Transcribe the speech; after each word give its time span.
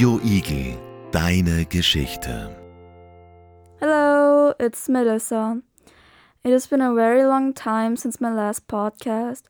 Radio 0.00 0.18
Igel, 0.24 0.78
deine 1.10 1.66
Geschichte. 1.66 2.56
Hello, 3.80 4.54
it's 4.58 4.88
Melisa. 4.88 5.60
It 6.42 6.52
has 6.52 6.66
been 6.66 6.80
a 6.80 6.94
very 6.94 7.26
long 7.26 7.52
time 7.52 7.96
since 7.98 8.18
my 8.18 8.32
last 8.32 8.66
podcast 8.66 9.42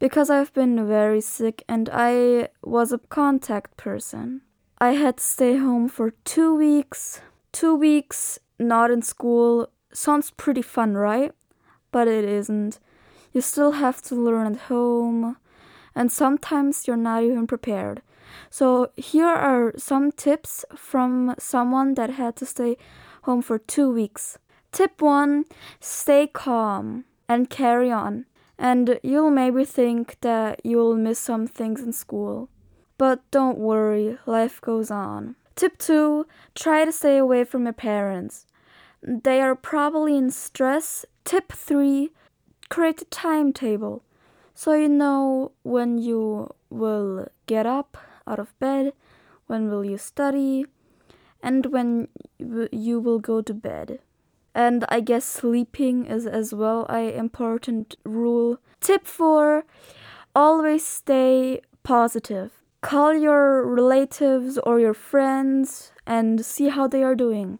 because 0.00 0.30
I've 0.30 0.52
been 0.52 0.88
very 0.88 1.20
sick 1.20 1.62
and 1.68 1.88
I 1.92 2.48
was 2.64 2.90
a 2.90 2.98
contact 2.98 3.76
person. 3.76 4.40
I 4.80 4.94
had 4.94 5.18
to 5.18 5.22
stay 5.22 5.58
home 5.58 5.88
for 5.88 6.10
two 6.24 6.56
weeks. 6.56 7.20
Two 7.52 7.76
weeks 7.76 8.40
not 8.58 8.90
in 8.90 9.00
school 9.00 9.68
sounds 9.92 10.32
pretty 10.32 10.62
fun, 10.62 10.94
right? 10.94 11.30
But 11.92 12.08
it 12.08 12.24
isn't. 12.24 12.80
You 13.32 13.40
still 13.40 13.72
have 13.78 14.02
to 14.08 14.16
learn 14.16 14.54
at 14.54 14.62
home, 14.62 15.36
and 15.94 16.10
sometimes 16.10 16.88
you're 16.88 16.96
not 16.96 17.22
even 17.22 17.46
prepared. 17.46 18.02
So, 18.50 18.90
here 18.96 19.26
are 19.26 19.72
some 19.76 20.12
tips 20.12 20.64
from 20.74 21.34
someone 21.38 21.94
that 21.94 22.10
had 22.10 22.36
to 22.36 22.46
stay 22.46 22.76
home 23.22 23.42
for 23.42 23.58
two 23.58 23.90
weeks. 23.90 24.38
Tip 24.72 25.00
one 25.00 25.44
stay 25.80 26.26
calm 26.26 27.04
and 27.28 27.50
carry 27.50 27.90
on. 27.90 28.26
And 28.58 29.00
you'll 29.02 29.30
maybe 29.30 29.64
think 29.64 30.16
that 30.20 30.60
you'll 30.64 30.96
miss 30.96 31.18
some 31.18 31.46
things 31.46 31.82
in 31.82 31.92
school. 31.92 32.48
But 32.96 33.28
don't 33.30 33.58
worry, 33.58 34.18
life 34.26 34.60
goes 34.60 34.90
on. 34.90 35.36
Tip 35.56 35.78
two 35.78 36.26
try 36.54 36.84
to 36.84 36.92
stay 36.92 37.18
away 37.18 37.44
from 37.44 37.64
your 37.64 37.72
parents. 37.72 38.46
They 39.02 39.40
are 39.40 39.54
probably 39.54 40.16
in 40.16 40.30
stress. 40.30 41.04
Tip 41.24 41.52
three 41.52 42.10
create 42.68 43.02
a 43.02 43.04
timetable 43.06 44.02
so 44.54 44.72
you 44.72 44.88
know 44.88 45.52
when 45.62 45.98
you 45.98 46.54
will 46.70 47.26
get 47.46 47.66
up 47.66 47.98
out 48.26 48.38
of 48.38 48.58
bed, 48.58 48.92
when 49.46 49.70
will 49.70 49.84
you 49.84 49.98
study, 49.98 50.66
and 51.42 51.66
when 51.66 52.08
you 52.38 53.00
will 53.00 53.18
go 53.18 53.42
to 53.42 53.54
bed. 53.54 54.00
And 54.54 54.84
I 54.88 55.00
guess 55.00 55.24
sleeping 55.24 56.06
is 56.06 56.26
as 56.26 56.54
well 56.54 56.86
a 56.88 57.16
important 57.16 57.96
rule. 58.04 58.58
Tip 58.80 59.06
4 59.06 59.64
always 60.34 60.86
stay 60.86 61.60
positive. 61.82 62.52
Call 62.80 63.14
your 63.14 63.66
relatives 63.66 64.58
or 64.58 64.78
your 64.78 64.94
friends 64.94 65.92
and 66.06 66.44
see 66.44 66.68
how 66.68 66.86
they 66.86 67.02
are 67.02 67.14
doing. 67.14 67.58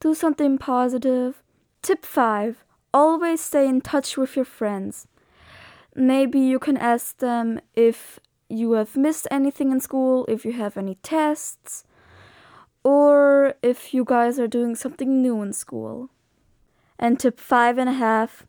Do 0.00 0.14
something 0.14 0.58
positive. 0.58 1.42
Tip 1.82 2.04
5 2.04 2.64
always 2.92 3.40
stay 3.40 3.68
in 3.68 3.80
touch 3.80 4.16
with 4.16 4.36
your 4.36 4.44
friends. 4.44 5.06
Maybe 5.94 6.38
you 6.38 6.58
can 6.58 6.76
ask 6.76 7.18
them 7.18 7.60
if 7.74 8.18
you 8.48 8.72
have 8.72 8.96
missed 8.96 9.26
anything 9.30 9.72
in 9.72 9.80
school, 9.80 10.24
if 10.28 10.44
you 10.44 10.52
have 10.52 10.76
any 10.76 10.96
tests, 10.96 11.84
or 12.82 13.54
if 13.62 13.94
you 13.94 14.04
guys 14.04 14.38
are 14.38 14.48
doing 14.48 14.74
something 14.74 15.22
new 15.22 15.42
in 15.42 15.52
school. 15.52 16.10
And 16.98 17.18
tip 17.18 17.40
five 17.40 17.78
and 17.78 17.88
a 17.88 17.94
half 17.94 18.46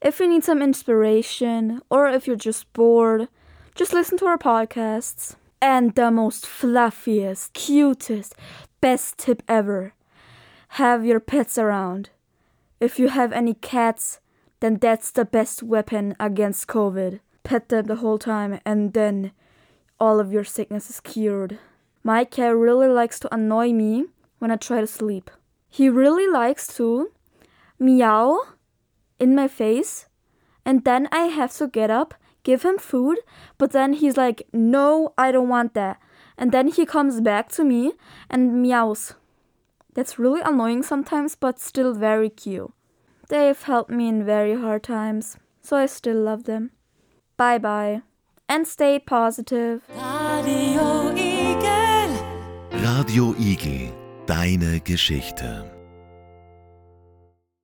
if 0.00 0.20
you 0.20 0.28
need 0.28 0.44
some 0.44 0.62
inspiration, 0.62 1.80
or 1.90 2.08
if 2.08 2.26
you're 2.26 2.36
just 2.36 2.70
bored, 2.72 3.28
just 3.74 3.92
listen 3.92 4.18
to 4.18 4.26
our 4.26 4.38
podcasts. 4.38 5.36
And 5.60 5.94
the 5.94 6.10
most 6.10 6.44
fluffiest, 6.44 7.54
cutest, 7.54 8.34
best 8.80 9.18
tip 9.18 9.42
ever 9.48 9.94
have 10.70 11.04
your 11.04 11.18
pets 11.18 11.56
around. 11.56 12.10
If 12.78 12.98
you 12.98 13.08
have 13.08 13.32
any 13.32 13.54
cats, 13.54 14.20
then 14.60 14.76
that's 14.76 15.10
the 15.10 15.24
best 15.24 15.62
weapon 15.62 16.14
against 16.20 16.68
COVID. 16.68 17.20
Pet 17.46 17.68
them 17.68 17.86
the 17.86 18.02
whole 18.02 18.18
time, 18.18 18.58
and 18.66 18.92
then 18.92 19.30
all 20.00 20.18
of 20.18 20.32
your 20.32 20.42
sickness 20.42 20.90
is 20.90 20.98
cured. 20.98 21.60
My 22.02 22.24
cat 22.24 22.56
really 22.56 22.88
likes 22.88 23.20
to 23.20 23.32
annoy 23.32 23.72
me 23.72 24.06
when 24.40 24.50
I 24.50 24.56
try 24.56 24.80
to 24.80 24.86
sleep. 24.88 25.30
He 25.68 25.88
really 25.88 26.26
likes 26.26 26.66
to 26.76 27.12
meow 27.78 28.40
in 29.20 29.36
my 29.36 29.46
face, 29.46 30.06
and 30.64 30.84
then 30.84 31.08
I 31.12 31.26
have 31.26 31.52
to 31.58 31.68
get 31.68 31.88
up, 31.88 32.14
give 32.42 32.64
him 32.64 32.78
food, 32.78 33.18
but 33.58 33.70
then 33.70 33.92
he's 33.92 34.16
like, 34.16 34.42
No, 34.52 35.14
I 35.16 35.30
don't 35.30 35.48
want 35.48 35.74
that. 35.74 36.00
And 36.36 36.50
then 36.50 36.66
he 36.66 36.84
comes 36.84 37.20
back 37.20 37.48
to 37.50 37.62
me 37.62 37.92
and 38.28 38.60
meows. 38.60 39.14
That's 39.94 40.18
really 40.18 40.40
annoying 40.40 40.82
sometimes, 40.82 41.36
but 41.36 41.60
still 41.60 41.94
very 41.94 42.28
cute. 42.28 42.72
They've 43.28 43.62
helped 43.62 43.90
me 43.90 44.08
in 44.08 44.24
very 44.24 44.56
hard 44.56 44.82
times, 44.82 45.38
so 45.62 45.76
I 45.76 45.86
still 45.86 46.20
love 46.20 46.42
them. 46.42 46.72
Bye 47.36 47.58
bye. 47.58 48.02
And 48.48 48.66
stay 48.66 48.98
positive. 48.98 49.82
Radio 49.94 51.10
Igel. 51.14 52.10
Radio 52.82 53.34
Igel. 53.38 53.92
Deine 54.26 54.80
Geschichte. 54.80 55.75